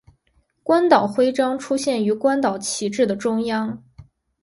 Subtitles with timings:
[0.63, 3.83] 关岛徽章出现于关岛旗帜的中央。